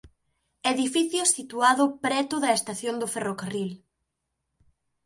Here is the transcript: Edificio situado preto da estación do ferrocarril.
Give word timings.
Edificio 0.71 1.23
situado 1.37 1.83
preto 2.05 2.35
da 2.43 2.51
estación 2.59 2.95
do 3.01 3.11
ferrocarril. 3.13 3.71